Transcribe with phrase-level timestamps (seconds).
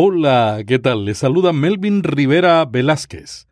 [0.00, 1.06] Hola, ¿qué tal?
[1.06, 3.48] Les saluda Melvin Rivera Velázquez.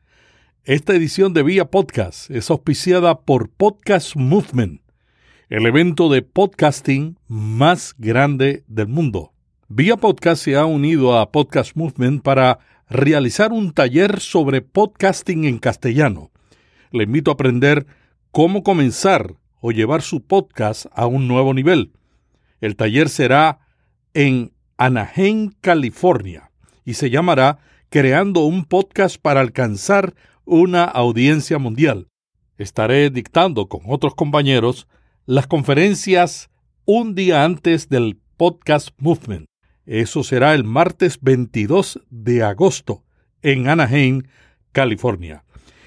[0.62, 4.80] Esta edición de Vía Podcast es auspiciada por Podcast Movement,
[5.48, 9.32] el evento de podcasting más grande del mundo.
[9.66, 15.58] Vía Podcast se ha unido a Podcast Movement para realizar un taller sobre podcasting en
[15.58, 16.30] castellano.
[16.92, 17.88] Le invito a aprender
[18.30, 21.90] cómo comenzar o llevar su podcast a un nuevo nivel.
[22.60, 23.66] El taller será
[24.14, 26.50] en Anaheim, California,
[26.84, 27.58] y se llamará
[27.88, 32.08] Creando un podcast para alcanzar una audiencia mundial.
[32.58, 34.86] Estaré dictando con otros compañeros
[35.24, 36.50] las conferencias
[36.84, 39.46] un día antes del Podcast Movement.
[39.86, 43.02] Eso será el martes 22 de agosto
[43.42, 44.24] en Anaheim,
[44.72, 45.44] California.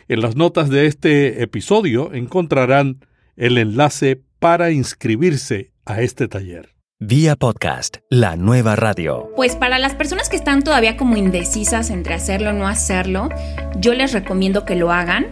[0.08, 6.79] En las notas de este episodio encontrarán el enlace para inscribirse a este taller.
[7.02, 9.32] Vía podcast, la nueva radio.
[9.38, 13.30] Pues para las personas que están todavía como indecisas entre hacerlo o no hacerlo,
[13.78, 15.28] yo les recomiendo que lo hagan,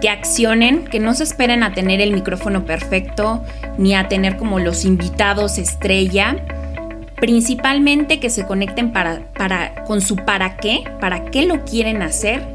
[0.00, 3.42] que accionen, que no se esperen a tener el micrófono perfecto
[3.78, 6.36] ni a tener como los invitados estrella.
[7.16, 12.46] Principalmente que se conecten para, para, con su para qué, para qué lo quieren hacer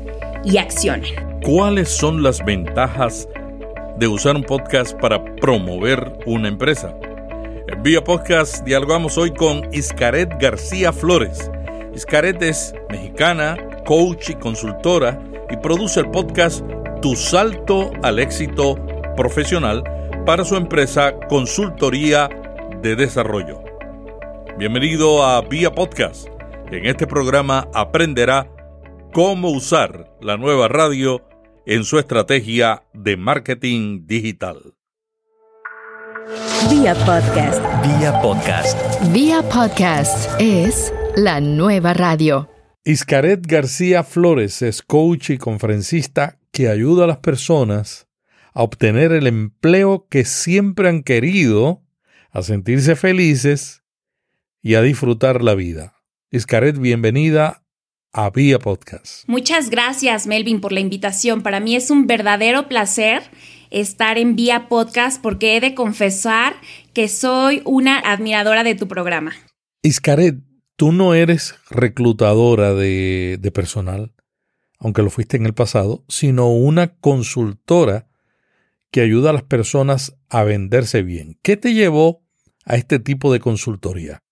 [0.46, 1.14] y accionen.
[1.44, 3.28] ¿Cuáles son las ventajas
[4.00, 6.96] de usar un podcast para promover una empresa?
[7.82, 11.50] Vía Podcast dialogamos hoy con Iscaret García Flores.
[11.96, 16.64] Iscaret es mexicana, coach y consultora y produce el podcast
[17.02, 18.76] Tu Salto al Éxito
[19.18, 19.84] Profesional
[20.26, 22.30] para su empresa Consultoría
[22.82, 23.64] de Desarrollo.
[24.58, 26.28] Bienvenido a Vía Podcast.
[26.72, 28.50] En este programa aprenderá
[29.14, 31.22] cómo usar la nueva radio
[31.66, 34.74] en su estrategia de marketing digital.
[36.70, 37.62] Vía podcast.
[37.84, 39.14] Vía podcast.
[39.14, 42.50] Vía podcast es la nueva radio.
[42.86, 48.08] Iscaret García Flores es coach y conferencista que ayuda a las personas
[48.54, 51.84] a obtener el empleo que siempre han querido,
[52.32, 53.84] a sentirse felices
[54.62, 55.96] y a disfrutar la vida.
[56.32, 57.64] Iscaret, bienvenida
[58.14, 59.28] a Vía Podcast.
[59.28, 61.42] Muchas gracias, Melvin, por la invitación.
[61.42, 63.24] Para mí es un verdadero placer
[63.74, 66.56] estar en Vía Podcast porque he de confesar
[66.94, 69.34] que soy una admiradora de tu programa.
[69.82, 70.38] Iscaret,
[70.78, 74.14] tú no eres reclutadora de, de personal,
[74.80, 78.08] aunque lo fuiste en el pasado, sino una consultora
[78.92, 81.38] que ayuda a las personas a venderse bien.
[81.42, 82.24] ¿Qué te llevó
[82.66, 84.23] a este tipo de consultoría?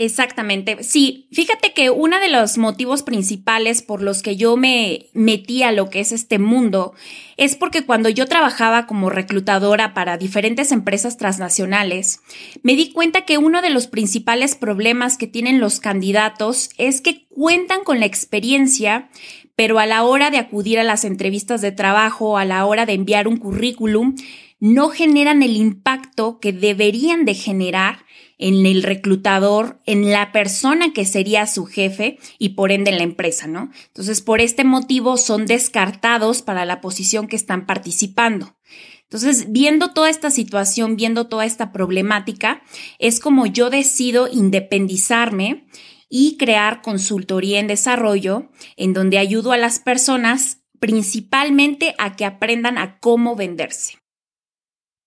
[0.00, 0.82] Exactamente.
[0.82, 5.72] Sí, fíjate que uno de los motivos principales por los que yo me metí a
[5.72, 6.94] lo que es este mundo
[7.36, 12.20] es porque cuando yo trabajaba como reclutadora para diferentes empresas transnacionales,
[12.62, 17.26] me di cuenta que uno de los principales problemas que tienen los candidatos es que
[17.28, 19.10] cuentan con la experiencia,
[19.54, 22.94] pero a la hora de acudir a las entrevistas de trabajo, a la hora de
[22.94, 24.14] enviar un currículum,
[24.60, 28.06] no generan el impacto que deberían de generar
[28.40, 33.04] en el reclutador, en la persona que sería su jefe y por ende en la
[33.04, 33.70] empresa, ¿no?
[33.88, 38.56] Entonces, por este motivo son descartados para la posición que están participando.
[39.02, 42.62] Entonces, viendo toda esta situación, viendo toda esta problemática,
[42.98, 45.66] es como yo decido independizarme
[46.08, 52.78] y crear consultoría en desarrollo, en donde ayudo a las personas principalmente a que aprendan
[52.78, 53.98] a cómo venderse.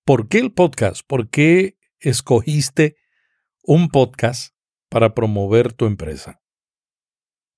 [0.06, 1.02] ¿Por qué el podcast?
[1.08, 2.98] ¿Por qué escogiste
[3.64, 4.54] un podcast
[4.90, 6.42] para promover tu empresa?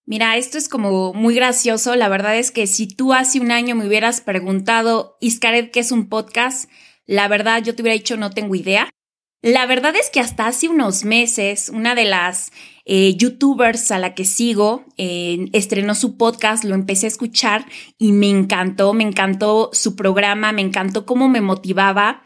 [0.06, 1.96] Mira, esto es como muy gracioso.
[1.96, 5.92] La verdad es que si tú hace un año me hubieras preguntado, Iscaret, ¿qué es
[5.92, 6.70] un podcast?
[7.08, 8.90] La verdad, yo te hubiera dicho, no tengo idea.
[9.42, 12.52] La verdad es que hasta hace unos meses, una de las
[12.86, 17.66] eh, youtubers a la que sigo eh, estrenó su podcast, lo empecé a escuchar
[17.98, 22.25] y me encantó, me encantó su programa, me encantó cómo me motivaba.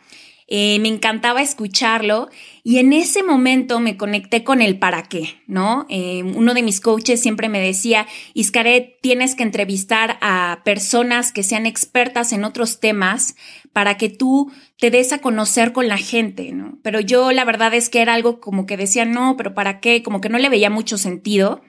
[0.52, 2.30] Eh, me encantaba escucharlo
[2.64, 5.86] y en ese momento me conecté con el para qué, ¿no?
[5.90, 11.44] Eh, uno de mis coaches siempre me decía, Iscaret, tienes que entrevistar a personas que
[11.44, 13.36] sean expertas en otros temas
[13.74, 16.80] para que tú te des a conocer con la gente, ¿no?
[16.82, 20.02] Pero yo la verdad es que era algo como que decía, no, pero ¿para qué?
[20.02, 21.62] Como que no le veía mucho sentido.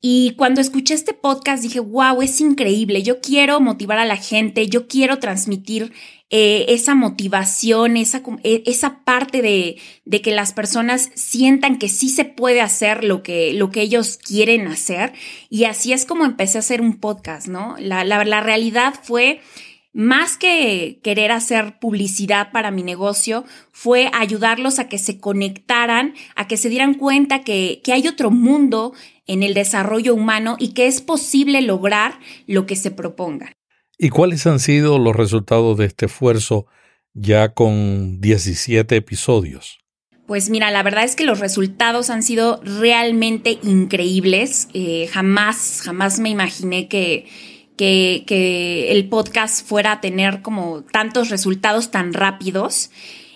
[0.00, 4.68] Y cuando escuché este podcast dije, wow, es increíble, yo quiero motivar a la gente,
[4.68, 5.92] yo quiero transmitir
[6.30, 12.10] eh, esa motivación, esa, e, esa parte de, de, que las personas sientan que sí
[12.10, 15.14] se puede hacer lo que, lo que ellos quieren hacer.
[15.50, 17.74] Y así es como empecé a hacer un podcast, ¿no?
[17.80, 19.40] La, la, la realidad fue
[19.92, 26.46] más que querer hacer publicidad para mi negocio, fue ayudarlos a que se conectaran, a
[26.46, 28.92] que se dieran cuenta que, que hay otro mundo
[29.28, 33.52] en el desarrollo humano y que es posible lograr lo que se proponga.
[33.96, 36.66] ¿Y cuáles han sido los resultados de este esfuerzo
[37.14, 39.78] ya con 17 episodios?
[40.26, 44.68] Pues mira, la verdad es que los resultados han sido realmente increíbles.
[44.74, 47.26] Eh, jamás, jamás me imaginé que,
[47.76, 52.90] que, que, el podcast fuera a tener como tantos resultados tan rápidos.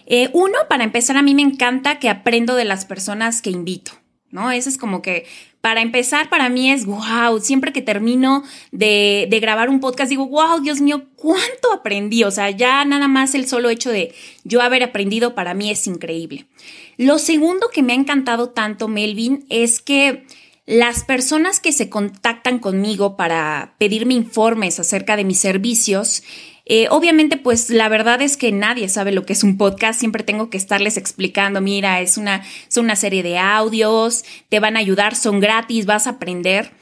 [0.06, 3.92] Eh, uno, para empezar, a mí me encanta que aprendo de las personas que invito.
[4.32, 4.50] ¿no?
[4.50, 5.26] Eso es como que,
[5.62, 8.42] para empezar, para mí es, wow, siempre que termino
[8.72, 12.24] de, de, grabar un podcast, digo, wow, Dios mío, ¿cuánto aprendí?
[12.24, 14.12] O sea, ya nada más el solo hecho de
[14.42, 16.46] yo haber aprendido para mí es increíble.
[16.96, 20.26] Lo segundo que me ha encantado tanto, Melvin, es que
[20.66, 26.24] las personas que se contactan conmigo para pedirme informes acerca de mis servicios,
[26.64, 29.98] eh, obviamente, pues la verdad es que nadie sabe lo que es un podcast.
[29.98, 34.76] Siempre tengo que estarles explicando, mira, es una, es una serie de audios, te van
[34.76, 36.72] a ayudar, son gratis, vas a aprender.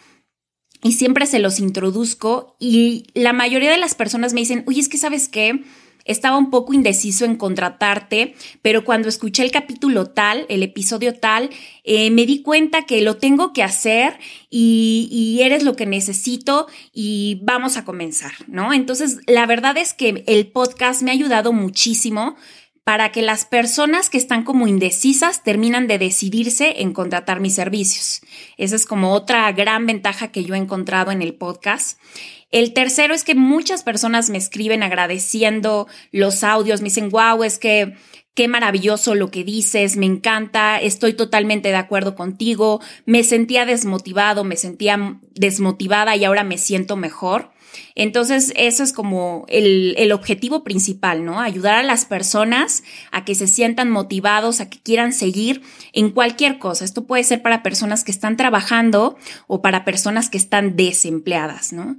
[0.83, 4.89] Y siempre se los introduzco y la mayoría de las personas me dicen, oye, es
[4.89, 5.63] que sabes qué,
[6.11, 11.51] estaba un poco indeciso en contratarte, pero cuando escuché el capítulo tal, el episodio tal,
[11.85, 14.19] eh, me di cuenta que lo tengo que hacer
[14.49, 18.73] y, y, eres lo que necesito y vamos a comenzar, ¿no?
[18.73, 22.37] Entonces, la verdad es que el podcast me ha ayudado muchísimo
[22.85, 28.21] para que las personas que están como indecisas terminan de decidirse en contratar mis servicios.
[28.57, 32.01] Esa es como otra gran ventaja que yo he encontrado en el podcast.
[32.51, 37.59] El tercero es que muchas personas me escriben agradeciendo los audios, me dicen, wow, es
[37.59, 37.95] que
[38.35, 44.45] qué maravilloso lo que dices, me encanta, estoy totalmente de acuerdo contigo, me sentía desmotivado,
[44.45, 47.51] me sentía desmotivada y ahora me siento mejor.
[47.95, 51.41] Entonces, eso es como el, el, objetivo principal, ¿no?
[51.41, 55.63] Ayudar a las personas a que se sientan motivados, a que quieran seguir
[55.93, 56.85] en cualquier cosa.
[56.85, 61.97] Esto puede ser para personas que están trabajando o para personas que están desempleadas, ¿no?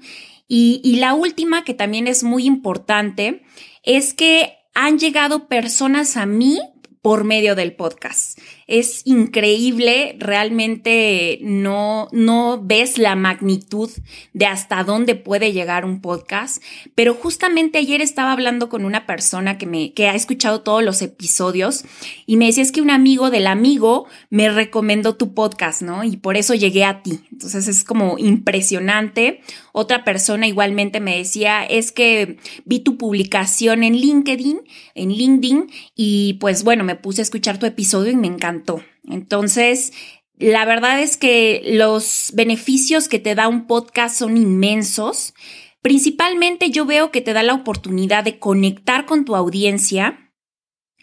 [0.48, 3.44] Y, y la última, que también es muy importante,
[3.84, 6.60] es que han llegado personas a mí
[7.02, 8.38] por medio del podcast.
[8.72, 13.90] Es increíble, realmente no, no ves la magnitud
[14.32, 16.64] de hasta dónde puede llegar un podcast,
[16.96, 21.02] pero justamente ayer estaba hablando con una persona que me, que ha escuchado todos los
[21.02, 21.84] episodios
[22.26, 26.06] y me decía es que un amigo del amigo me recomendó tu podcast, ¿no?
[26.06, 27.20] Y por eso llegué a ti.
[27.30, 29.42] Entonces es como impresionante.
[29.74, 34.62] Otra persona igualmente me decía es que vi tu publicación en LinkedIn,
[34.96, 38.61] en LinkedIn y pues bueno, me puse a escuchar tu episodio y me encantó.
[39.04, 39.94] Entonces,
[40.38, 45.34] la verdad es que los beneficios que te da un podcast son inmensos.
[45.82, 50.34] Principalmente yo veo que te da la oportunidad de conectar con tu audiencia.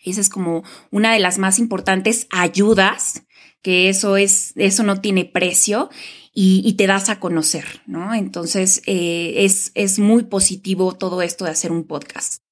[0.04, 3.24] Esa es como una de las más importantes ayudas,
[3.62, 5.88] que eso es, eso no tiene precio
[6.32, 8.14] y, te das a conocer, ¿no?
[8.14, 12.42] Entonces eh, es, es muy positivo todo esto de hacer un podcast.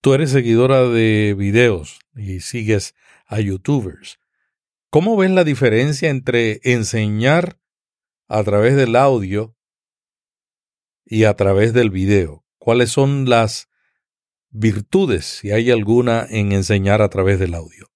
[0.00, 2.94] Tú eres seguidora de videos y sigues
[3.26, 4.18] a youtubers.
[4.94, 7.58] ¿Cómo ves la diferencia entre enseñar
[8.28, 9.56] a través del audio
[11.04, 12.44] y a través del video?
[12.58, 13.68] ¿Cuáles son las
[14.50, 17.90] virtudes, si hay alguna, en enseñar a través del audio?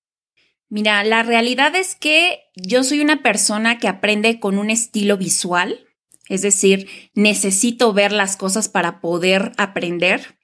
[0.69, 5.87] Mira, la realidad es que yo soy una persona que aprende con un estilo visual,
[6.29, 10.37] es decir, necesito ver las cosas para poder aprender,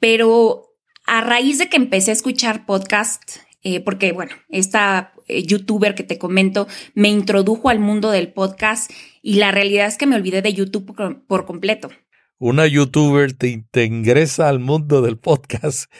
[0.00, 0.74] pero
[1.06, 3.22] a raíz de que empecé a escuchar podcast,
[3.62, 8.90] eh, porque bueno, esta eh, youtuber que te comento me introdujo al mundo del podcast
[9.22, 10.94] y la realidad es que me olvidé de YouTube
[11.26, 11.90] por, completo.
[12.38, 15.90] Una youtuber te, te, ingresa al mundo del podcast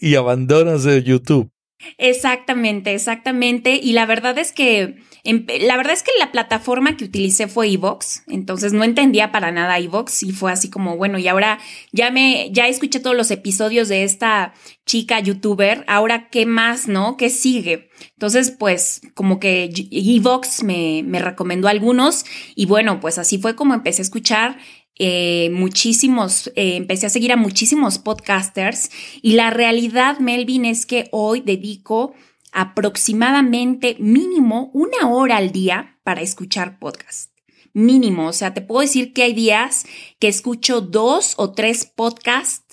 [0.00, 1.50] y abandonas de YouTube.
[1.96, 3.78] Exactamente, exactamente.
[3.80, 8.22] Y la verdad es que la verdad es que la plataforma que utilicé fue Evox,
[8.28, 11.58] entonces no entendía para nada Evox y fue así como, bueno, y ahora
[11.92, 14.54] ya me, ya escuché todos los episodios de esta
[14.86, 17.16] chica youtuber, ahora qué más, ¿no?
[17.16, 17.90] ¿Qué sigue?
[18.12, 23.74] Entonces, pues como que Evox me, me recomendó algunos y bueno, pues así fue como
[23.74, 24.58] empecé a escuchar
[24.98, 28.90] eh, muchísimos, eh, empecé a seguir a muchísimos podcasters
[29.22, 32.14] y la realidad, Melvin, es que hoy dedico
[32.52, 37.32] aproximadamente mínimo una hora al día para escuchar podcast.
[37.74, 39.86] Mínimo, o sea, te puedo decir que hay días
[40.18, 42.67] que escucho dos o tres podcasts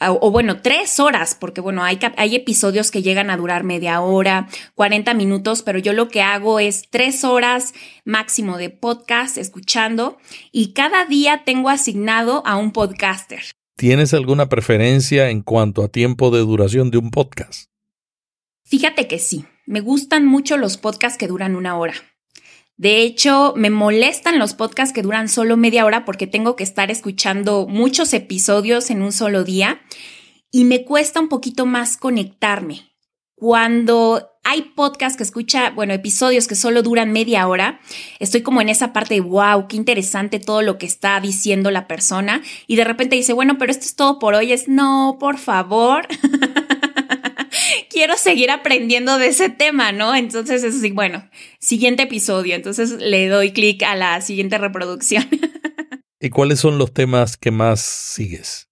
[0.00, 4.48] o, bueno, tres horas, porque bueno, hay, hay episodios que llegan a durar media hora,
[4.74, 7.74] 40 minutos, pero yo lo que hago es tres horas
[8.04, 10.18] máximo de podcast escuchando
[10.52, 13.42] y cada día tengo asignado a un podcaster.
[13.76, 17.68] ¿Tienes alguna preferencia en cuanto a tiempo de duración de un podcast?
[18.64, 21.94] Fíjate que sí, me gustan mucho los podcasts que duran una hora.
[22.78, 26.92] De hecho, me molestan los podcasts que duran solo media hora porque tengo que estar
[26.92, 29.80] escuchando muchos episodios en un solo día
[30.52, 32.92] y me cuesta un poquito más conectarme.
[33.34, 37.80] Cuando hay podcasts que escucha, bueno, episodios que solo duran media hora,
[38.20, 41.88] estoy como en esa parte de, wow, qué interesante todo lo que está diciendo la
[41.88, 42.42] persona.
[42.68, 44.52] Y de repente dice, bueno, pero esto es todo por hoy.
[44.52, 46.06] Es, no, por favor.
[47.98, 50.14] quiero seguir aprendiendo de ese tema, ¿no?
[50.14, 51.28] Entonces es así, bueno,
[51.58, 55.26] siguiente episodio, entonces le doy clic a la siguiente reproducción.
[56.20, 58.68] ¿Y cuáles son los temas que más sigues?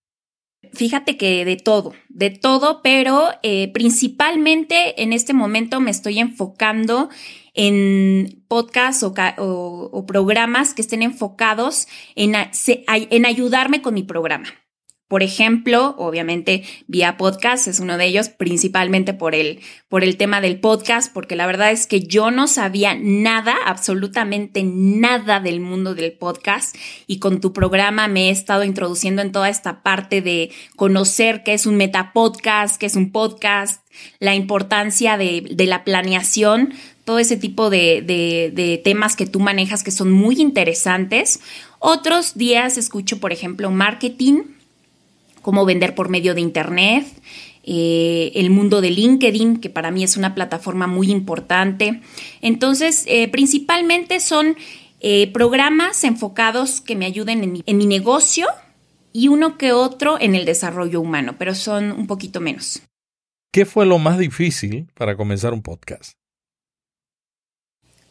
[0.72, 7.08] Fíjate que de todo, de todo, pero eh, principalmente en este momento me estoy enfocando
[7.52, 14.46] en podcasts o, programas que estén enfocados en, en ayudarme con mi programa.
[15.08, 20.40] Por ejemplo, obviamente vía podcast es uno de ellos, principalmente por el, por el tema
[20.40, 25.94] del podcast, porque la verdad es que yo no sabía nada, absolutamente nada del mundo
[25.94, 26.74] del podcast
[27.06, 31.54] y con tu programa me he estado introduciendo en toda esta parte de conocer qué
[31.54, 33.86] es un metapodcast, qué es un podcast,
[34.18, 39.38] la importancia de, de la planeación, todo ese tipo de, de, de temas que tú
[39.38, 41.38] manejas que son muy interesantes.
[41.78, 44.55] Otros días escucho, por ejemplo, marketing
[45.46, 47.06] cómo vender por medio de Internet,
[47.62, 52.00] eh, el mundo de LinkedIn, que para mí es una plataforma muy importante.
[52.42, 54.56] Entonces, eh, principalmente son
[54.98, 58.48] eh, programas enfocados que me ayuden en mi, en mi negocio
[59.12, 62.82] y uno que otro en el desarrollo humano, pero son un poquito menos.
[63.52, 66.14] ¿Qué fue lo más difícil para comenzar un podcast?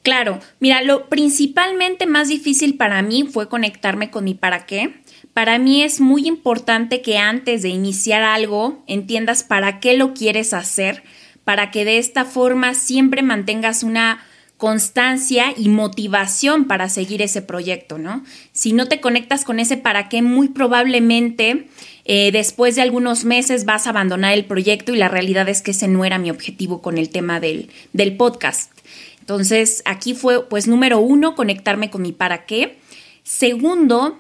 [0.04, 5.02] Claro, mira, lo principalmente más difícil para mí fue conectarme con mi para qué.
[5.36, 10.54] Para mí es muy importante que antes de iniciar algo entiendas para qué lo quieres
[10.54, 11.04] hacer,
[11.44, 14.24] para que de esta forma siempre mantengas una
[14.56, 18.24] constancia y motivación para seguir ese proyecto, ¿no?
[18.54, 21.68] Si no te conectas con ese para qué, muy probablemente
[22.06, 25.72] eh, después de algunos meses vas a abandonar el proyecto y la realidad es que
[25.72, 28.72] ese no era mi objetivo con el tema del, del podcast.
[29.20, 32.78] Entonces, aquí fue, pues, número uno, conectarme con mi para qué.
[33.24, 34.18] Segundo,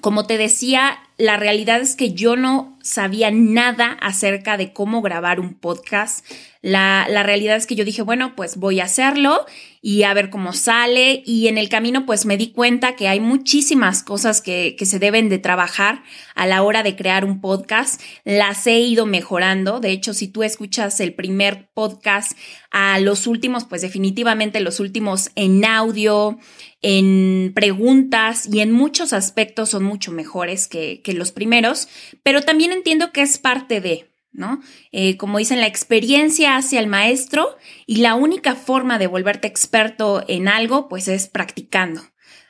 [0.00, 5.40] como te decía, la realidad es que yo no sabía nada acerca de cómo grabar
[5.40, 6.24] un podcast.
[6.60, 9.46] La, la, realidad es que yo dije, bueno, pues voy a hacerlo
[9.80, 11.22] y a ver cómo sale.
[11.26, 15.00] Y en el camino, pues me di cuenta que hay muchísimas cosas que, que se
[15.00, 16.04] deben de trabajar
[16.36, 18.00] a la hora de crear un podcast.
[18.24, 19.80] Las he ido mejorando.
[19.80, 22.38] De hecho, si tú escuchas el primer podcast
[22.70, 26.38] a los últimos, pues definitivamente los últimos en audio,
[26.80, 31.88] en preguntas y en muchos aspectos son mucho mejores que, que los primeros,
[32.22, 34.60] pero también entiendo que es parte de, ¿no?
[34.90, 40.24] Eh, como dicen, la experiencia hacia el maestro y la única forma de volverte experto
[40.28, 42.02] en algo, pues es practicando.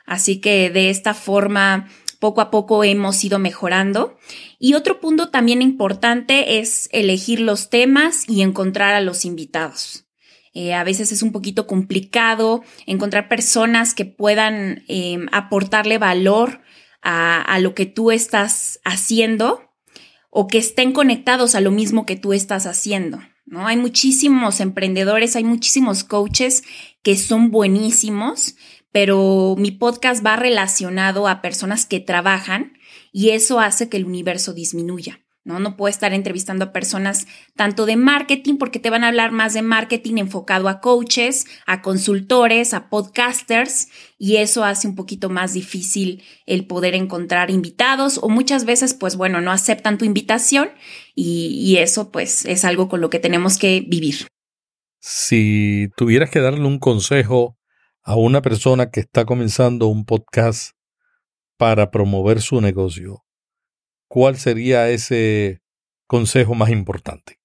[0.07, 1.89] Así que de esta forma,
[2.23, 4.17] poco a poco hemos ido mejorando.
[4.61, 10.07] Y otro punto también importante es elegir los temas y encontrar a los invitados.
[10.55, 16.61] Eh, a veces es un poquito complicado encontrar personas que puedan eh, aportarle valor
[17.03, 19.72] a, a lo que tú estás haciendo
[20.35, 23.21] o que estén conectados a lo mismo que tú estás haciendo.
[23.45, 23.67] ¿no?
[23.67, 26.65] Hay muchísimos emprendedores, hay muchísimos coaches
[27.03, 28.57] que son buenísimos,
[28.93, 32.73] pero mi podcast va relacionado a personas que trabajan
[33.13, 35.22] y eso hace que el universo disminuya.
[35.45, 35.59] ¿No?
[35.59, 39.55] No puedo estar entrevistando a personas tanto de marketing porque te van a hablar más
[39.55, 45.53] de marketing enfocado a coaches, a consultores, a podcasters y eso hace un poquito más
[45.55, 50.71] difícil el poder encontrar invitados o muchas veces pues bueno, no aceptan tu invitación
[51.15, 54.27] y, y eso pues es algo con lo que tenemos que vivir.
[55.01, 57.59] Si tuvieras que darle un consejo
[58.03, 60.77] a una persona que está comenzando un podcast
[61.57, 63.25] para promover su negocio,
[64.13, 65.63] ¿cuál sería ese
[66.07, 67.39] consejo más importante?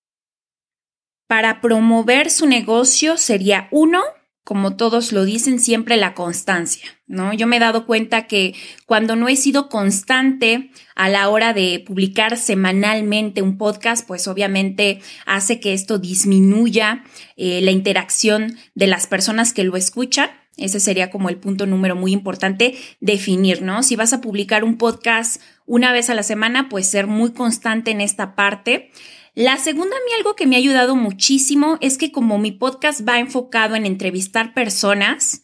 [1.25, 4.01] Para promover su negocio sería uno,
[4.43, 7.31] como todos lo dicen, siempre la constancia, ¿no?
[7.31, 8.53] Yo me he dado cuenta que
[8.85, 14.99] cuando no he sido constante a la hora de publicar semanalmente un podcast, pues obviamente
[15.25, 17.05] hace que esto disminuya
[17.37, 21.95] eh, la interacción de las personas que lo escuchan ese sería como el punto número
[21.95, 23.83] muy importante, definir, ¿no?
[23.83, 27.91] Si vas a publicar un podcast una vez a la semana, pues ser muy constante
[27.91, 28.91] en esta parte.
[29.35, 33.07] La segunda, a mí algo que me ha ayudado muchísimo es que como mi podcast
[33.07, 35.43] va enfocado en entrevistar personas,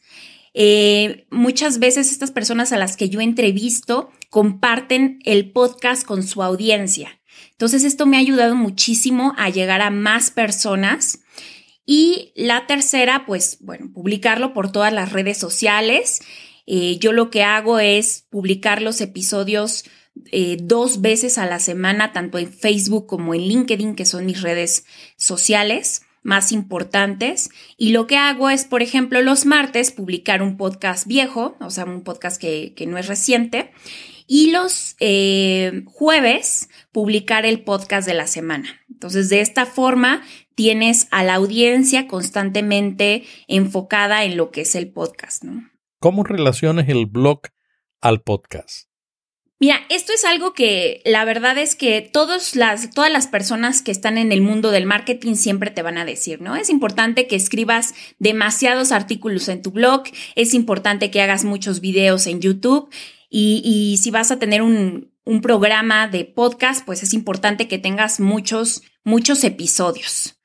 [0.56, 6.42] eh, muchas veces estas personas a las que yo entrevisto comparten el podcast con su
[6.42, 7.20] audiencia.
[7.52, 11.20] Entonces esto me ha ayudado muchísimo a llegar a más personas
[11.86, 16.22] Y la tercera, pues bueno, publicarlo por todas las redes sociales.
[16.66, 19.84] Eh, yo lo que hago es publicar los episodios
[20.32, 24.42] eh, dos veces a la semana, tanto en Facebook como en LinkedIn, que son mis
[24.42, 24.86] redes
[25.18, 27.50] sociales más importantes.
[27.78, 31.86] Y lo que hago es, por ejemplo, los martes publicar un podcast viejo, o sea,
[31.86, 33.72] un podcast que, que no es reciente.
[34.26, 38.82] Y los eh, jueves publicar el podcast de la semana.
[38.90, 40.24] Entonces, de esta forma,
[40.56, 45.70] tienes a la audiencia constantemente enfocada en lo que es el podcast, ¿no?
[46.00, 47.42] ¿Cómo relaciones el blog
[48.02, 48.90] al podcast?
[49.60, 53.92] Mira, esto es algo que la verdad es que todas las, todas las personas que
[53.92, 56.58] están en el mundo del marketing siempre te van a decir, ¿no?
[56.58, 60.04] Es importante que escribas demasiados artículos en tu blog,
[60.36, 62.90] es importante que hagas muchos videos en YouTube
[63.30, 67.78] y, y si vas a tener un, un programa de podcast, pues es importante que
[67.78, 70.36] tengas muchos, muchos episodios.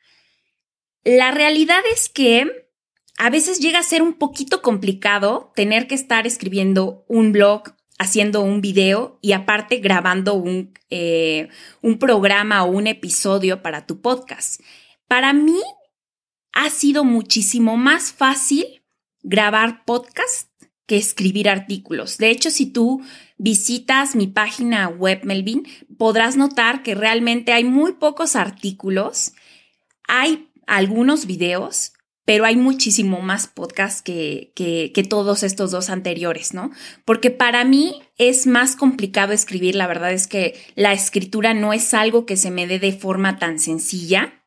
[1.04, 2.46] La realidad es que
[3.18, 8.42] a veces llega a ser un poquito complicado tener que estar escribiendo un blog, haciendo
[8.42, 11.48] un video y aparte grabando un, eh,
[11.82, 14.60] un programa o un episodio para tu podcast.
[15.08, 15.60] Para mí
[16.52, 18.82] ha sido muchísimo más fácil
[19.22, 20.48] grabar podcast
[20.86, 22.18] que escribir artículos.
[22.18, 23.02] De hecho, si tú
[23.36, 25.66] visitas mi página web, Melvin,
[25.98, 29.32] podrás notar que realmente hay muy pocos artículos,
[30.08, 31.92] hay algunos videos,
[32.24, 36.70] pero hay muchísimo más podcasts que, que, que, todos estos dos anteriores, ¿no?
[37.06, 41.94] Porque para mí es más complicado escribir, la verdad es que la escritura no es
[41.94, 44.44] algo que se me dé de forma tan sencilla.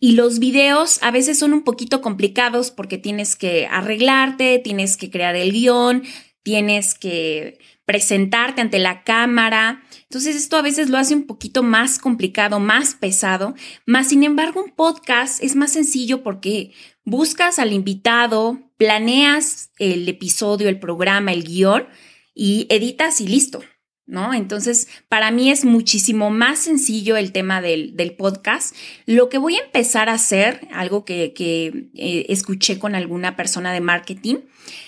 [0.00, 5.10] Y los videos a veces son un poquito complicados porque tienes que arreglarte, tienes que
[5.10, 6.04] crear el guion,
[6.42, 9.82] tienes que presentarte ante la cámara.
[10.02, 13.54] Entonces esto a veces lo hace un poquito más complicado, más pesado,
[13.86, 16.72] más sin embargo un podcast es más sencillo porque
[17.06, 21.88] buscas al invitado, planeas el episodio, el programa, el guion
[22.34, 23.64] y editas y listo.
[24.04, 24.32] ¿No?
[24.32, 28.74] Entonces, para mí es muchísimo más sencillo el tema del, podcast.
[29.04, 33.70] Lo que voy a empezar a hacer, algo que, que eh, escuché con alguna persona
[33.70, 34.36] de marketing,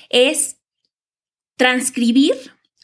[0.09, 0.57] es
[1.59, 2.35] transcribir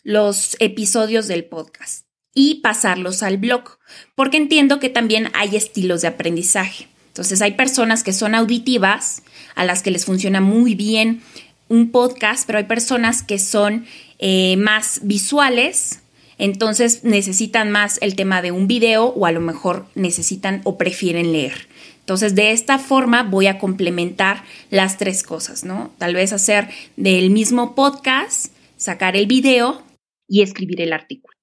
[0.07, 3.79] los episodios del podcast y pasarlos al blog,
[4.15, 6.87] porque entiendo que también hay estilos de aprendizaje.
[7.09, 9.25] Entonces hay personas que son auditivas,
[9.57, 11.23] a las que les funciona muy bien
[11.69, 13.85] un podcast, pero hay personas que son
[14.21, 16.03] eh, más visuales,
[16.39, 21.33] entonces necesitan más el tema de un video o a lo mejor necesitan o prefieren
[21.33, 21.67] leer.
[21.99, 25.91] Entonces, de esta forma voy a complementar las tres cosas, ¿no?
[25.99, 29.83] Tal vez hacer del mismo podcast sacar el video
[30.29, 31.37] y escribir el artículo.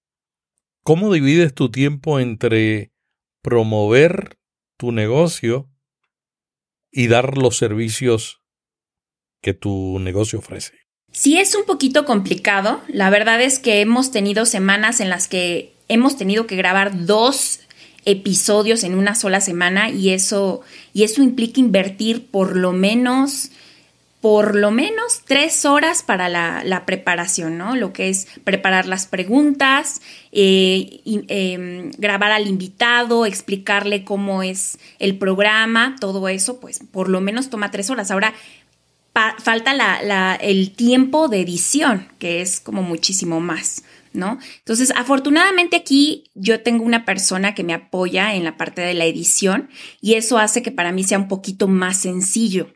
[0.84, 2.92] ¿Cómo divides tu tiempo entre
[3.42, 4.38] promover
[4.78, 5.70] tu negocio
[6.92, 8.42] y dar los servicios
[9.42, 10.74] que tu negocio ofrece?
[11.12, 12.82] Sí, es un poquito complicado.
[12.88, 17.62] La verdad es que hemos tenido semanas en las que hemos tenido que grabar dos
[18.06, 23.52] episodios en una sola semana y eso, y eso implica invertir por lo menos
[24.24, 27.76] por lo menos tres horas para la, preparación, ¿no?
[27.76, 35.18] Lo que es preparar las preguntas, eh, em, grabar al invitado, explicarle cómo es el
[35.18, 38.12] programa, todo eso, pues por lo menos toma tres horas.
[38.12, 38.34] Ahora,
[39.44, 43.84] falta la, el tiempo de edición, que es como muchísimo más.
[44.14, 44.38] ¿No?
[44.60, 49.06] Entonces, afortunadamente aquí yo tengo una persona que me apoya en la parte de la
[49.06, 49.70] edición
[50.02, 52.70] y eso hace que para mí sea un poquito más sencillo.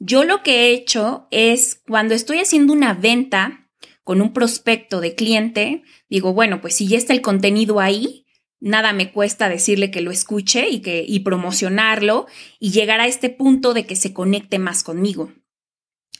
[0.00, 3.68] Yo lo que he hecho es cuando estoy haciendo una venta
[4.04, 8.26] con un prospecto de cliente, digo, bueno, pues si ya está el contenido ahí,
[8.60, 12.26] nada me cuesta decirle que lo escuche y que y promocionarlo
[12.58, 15.32] y llegar a este punto de que se conecte más conmigo.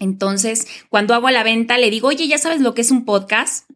[0.00, 3.67] Entonces, cuando hago la venta, le digo, oye, ya sabes lo que es un podcast.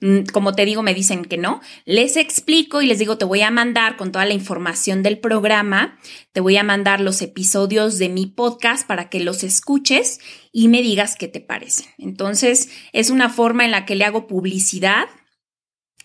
[0.00, 1.60] Mm, como te digo, me dicen que no.
[1.84, 5.98] Les explico y les digo, te voy a mandar con toda la información del programa,
[6.32, 10.20] te voy a mandar los episodios de mi podcast para que los escuches
[10.52, 11.86] y me digas qué te parecen.
[11.98, 15.08] Entonces, es una forma en la que le hago publicidad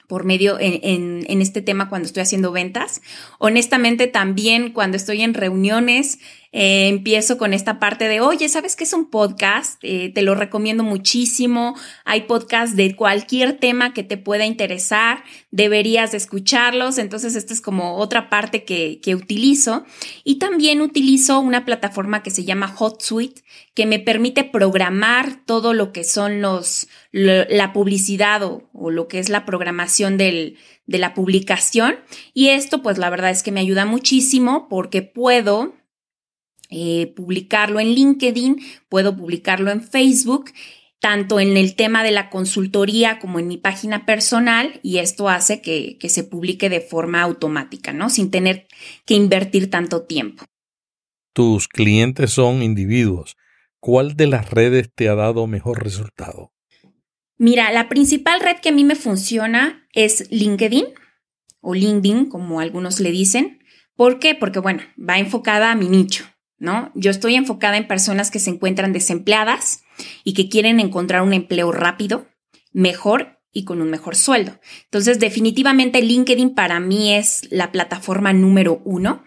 [0.08, 3.02] por medio en, en, este tema cuando estoy haciendo ventas.
[3.40, 6.20] Honestamente, también cuando estoy en reuniones,
[6.56, 9.80] eh, empiezo con esta parte de, oye, ¿sabes qué es un podcast?
[9.82, 11.76] Eh, te lo recomiendo muchísimo.
[12.06, 15.24] Hay podcasts de cualquier tema que te pueda interesar.
[15.50, 17.00] Deberías escucharlos.
[17.00, 19.84] Entonces, esta es como otra parte que, que utilizo.
[20.24, 23.42] Y también utilizo una plataforma que se llama HotSuite,
[23.74, 29.18] que me permite programar todo lo que son los, la publicidad o, o lo que
[29.18, 31.96] es la programación del, de la publicación.
[32.36, 35.74] Y esto, pues la verdad es que me ayuda muchísimo porque puedo
[36.70, 40.52] eh, publicarlo en LinkedIn, puedo publicarlo en Facebook,
[41.00, 45.62] tanto en el tema de la consultoría como en mi página personal, y esto hace
[45.62, 48.10] que, que se publique de forma automática, ¿no?
[48.10, 48.68] Sin tener
[49.06, 50.46] que invertir tanto tiempo.
[51.34, 53.36] Tus clientes son individuos.
[53.80, 56.54] ¿Cuál de las redes te ha dado mejor resultado?
[57.38, 60.86] Mira, la principal red que a mí me funciona es LinkedIn
[61.60, 63.60] o LinkedIn, como algunos le dicen.
[63.96, 64.36] ¿Por qué?
[64.36, 66.24] Porque, bueno, va enfocada a mi nicho.
[66.64, 66.94] ¿No?
[66.96, 69.84] Yo estoy enfocada en personas que se encuentran desempleadas
[70.24, 72.26] y que quieren encontrar un empleo rápido,
[72.72, 74.58] mejor y con un mejor sueldo.
[74.86, 79.26] Entonces, definitivamente LinkedIn para mí es la plataforma número uno.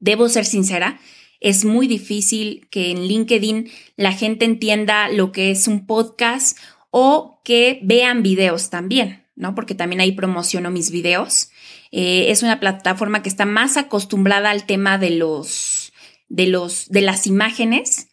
[0.00, 1.00] Debo ser sincera,
[1.40, 6.58] es muy difícil que en LinkedIn la gente entienda lo que es un podcast
[6.90, 9.54] o que vean videos también, ¿no?
[9.54, 11.50] Porque también ahí promociono mis videos.
[11.90, 15.73] Eh, es una plataforma que está más acostumbrada al tema de los
[16.34, 18.08] de, los, de las imágenes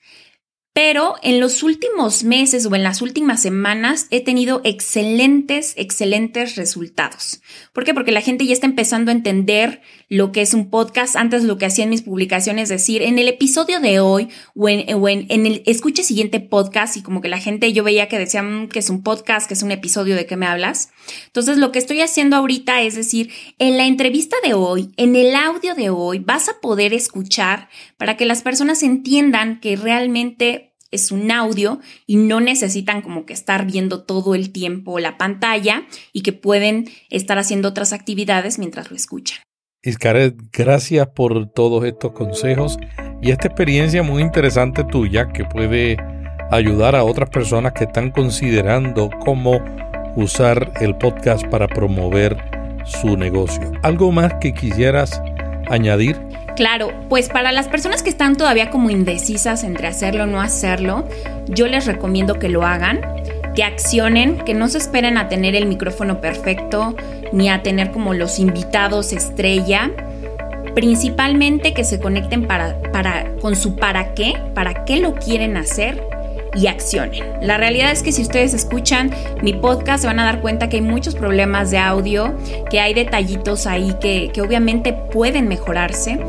[0.74, 7.42] pero en los últimos meses o en las últimas semanas he tenido excelentes, excelentes resultados.
[7.74, 7.94] ¿Por qué?
[7.94, 11.18] Porque la gente ya está empezando a entender lo que es un podcast.
[11.18, 14.70] Antes lo que hacía en mis publicaciones, es decir, en el episodio de hoy o
[14.70, 18.80] en, el escuche siguiente podcast y como que la gente yo veía que decían que
[18.80, 20.90] es un podcast, que es un episodio de qué me hablas.
[21.26, 23.30] Entonces lo que estoy haciendo ahorita es decir,
[23.60, 28.16] en la entrevista de hoy, en el audio de hoy, vas a poder escuchar para
[28.16, 33.66] que las personas entiendan que realmente es un audio y no necesitan como que estar
[33.66, 38.98] viendo todo el tiempo la pantalla y que pueden estar haciendo otras actividades mientras lo
[38.98, 39.40] escuchan.
[39.84, 42.78] Iscaret, gracias por todos estos consejos
[43.22, 45.98] y esta experiencia muy interesante tuya que puede
[46.52, 49.60] ayudar a otras personas que están considerando cómo
[50.16, 52.38] usar el podcast para promover
[52.86, 53.72] su negocio.
[53.84, 55.22] ¿Algo más que quisieras
[55.74, 56.20] añadir?
[56.56, 61.08] Claro, pues para las personas que están todavía como indecisas entre hacerlo o no hacerlo,
[61.48, 63.02] yo les recomiendo que lo hagan,
[63.56, 66.96] que accionen, que no se esperen a tener el micrófono perfecto
[67.32, 69.92] ni a tener como los invitados estrella.
[70.76, 76.02] Principalmente que se conecten para, para, con su para qué, para qué lo quieren hacer
[76.56, 77.24] y accionen.
[77.42, 79.12] La realidad es que si ustedes escuchan
[79.42, 82.34] mi podcast se van a dar cuenta que hay muchos problemas de audio,
[82.70, 86.20] que hay detallitos ahí que, que obviamente pueden mejorarse,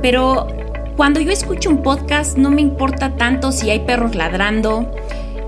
[0.00, 0.46] pero
[0.96, 4.90] cuando yo escucho un podcast no me importa tanto si hay perros ladrando,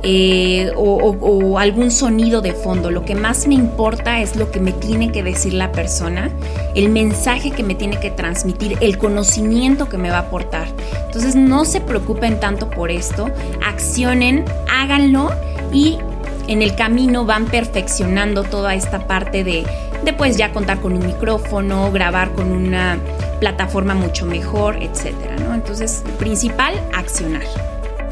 [0.06, 2.90] eh, o, algún sonido de fondo.
[2.90, 6.30] Lo que más me importa es lo que me tiene que decir la persona,
[6.74, 10.68] el mensaje que me tiene que transmitir, el conocimiento que me va a aportar.
[11.06, 13.30] Entonces no se preocupen tanto por esto,
[13.64, 15.30] accionen, háganlo
[15.72, 15.98] y
[16.48, 19.64] en el camino van perfeccionando toda esta parte de,
[20.04, 22.98] de pues ya contar con un micrófono, grabar con una
[23.40, 25.54] plataforma mucho mejor, etcétera, ¿no?
[25.54, 27.42] Entonces, principal, accionar.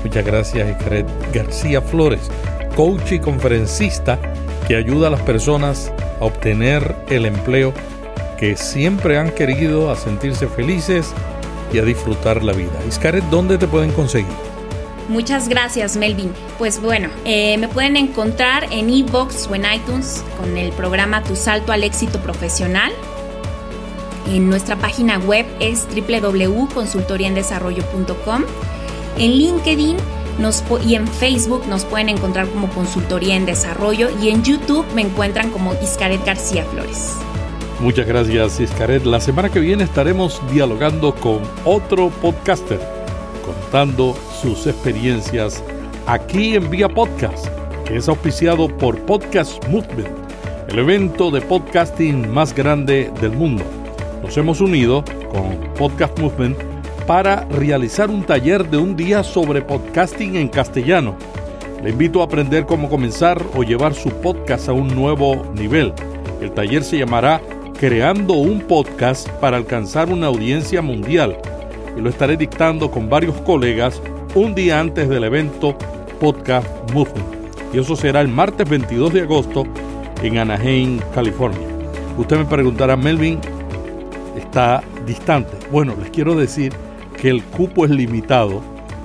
[0.05, 2.31] Muchas gracias, Ikaret García Flores,
[2.77, 4.19] coach y conferencista
[4.67, 7.75] que ayuda a las personas a obtener el empleo
[8.39, 11.13] que siempre han querido, a sentirse felices
[11.73, 12.73] y a disfrutar la vida.
[12.89, 14.33] Iscaret, ¿dónde te pueden conseguir?
[15.09, 16.33] Muchas gracias, Melvin.
[16.59, 21.37] Pues bueno, eh, me pueden encontrar en iVoox o en iTunes con el programa Tu
[21.37, 22.93] Salto al Éxito Profesional.
[24.29, 28.49] En nuestra página web es www.consultoriaendesarrollo.com en
[29.19, 29.97] LinkedIn
[30.87, 35.51] y en Facebook nos pueden encontrar como Consultoría en Desarrollo y en YouTube me encuentran
[35.51, 37.17] como Iscaret García Flores.
[37.81, 39.05] Muchas gracias Iscaret.
[39.05, 42.81] La semana que viene estaremos dialogando con otro podcaster,
[43.45, 45.63] contando sus experiencias
[46.07, 47.47] aquí en Vía Podcast,
[47.85, 50.09] que es auspiciado por Podcast Movement,
[50.69, 53.65] el evento de podcasting más grande del mundo.
[54.23, 56.72] Nos hemos unido con Podcast Movement
[57.13, 61.15] para realizar un taller de un día sobre podcasting en castellano.
[61.83, 65.93] Le invito a aprender cómo comenzar o llevar su podcast a un nuevo nivel.
[66.41, 67.43] El taller se llamará
[67.79, 71.37] Creando un podcast para alcanzar una audiencia mundial
[71.99, 74.01] y lo estaré dictando con varios colegas
[74.35, 75.77] un día antes del evento
[76.19, 77.27] Podcast Movement.
[77.75, 79.65] Y eso será el martes 22 de agosto
[80.23, 81.69] en Anaheim, California.
[82.17, 83.39] Usted me preguntará, Melvin,
[84.35, 85.59] está distante.
[85.71, 86.73] Bueno, les quiero decir
[87.23, 88.61] que el cupo es limitado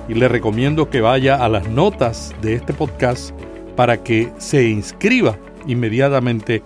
[0.08, 3.30] y le recomiendo que vaya a las notas de este podcast
[3.76, 6.64] para que se inscriba inmediatamente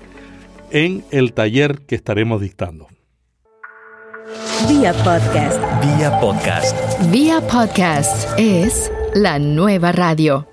[0.70, 2.86] en el taller que estaremos dictando.
[4.66, 5.60] Vía podcast.
[5.84, 7.10] Vía podcast.
[7.10, 10.51] Vía podcast es la nueva radio.